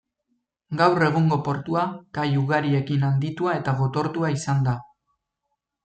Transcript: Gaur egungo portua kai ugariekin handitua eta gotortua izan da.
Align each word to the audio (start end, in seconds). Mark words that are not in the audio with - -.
Gaur 0.79 1.05
egungo 1.07 1.37
portua 1.49 1.83
kai 2.19 2.27
ugariekin 2.45 3.07
handitua 3.11 3.57
eta 3.61 3.79
gotortua 3.83 4.35
izan 4.41 4.69
da. 4.71 4.79